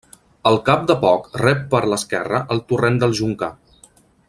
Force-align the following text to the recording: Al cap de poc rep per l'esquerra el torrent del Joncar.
Al 0.51 0.55
cap 0.69 0.87
de 0.91 0.95
poc 1.03 1.27
rep 1.43 1.61
per 1.75 1.83
l'esquerra 1.91 2.41
el 2.57 2.65
torrent 2.73 2.99
del 3.05 3.15
Joncar. 3.21 3.53